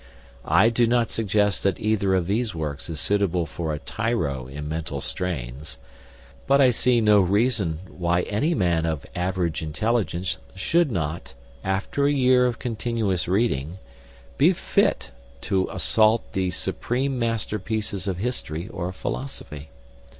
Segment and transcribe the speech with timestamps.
[0.43, 4.67] I do not suggest that either of these works is suitable for a tyro in
[4.67, 5.77] mental strains.
[6.47, 12.11] But I see no reason why any man of average intelligence should not, after a
[12.11, 13.77] year of continuous reading,
[14.39, 15.11] be fit
[15.41, 19.69] to assault the supreme masterpieces of history or philosophy.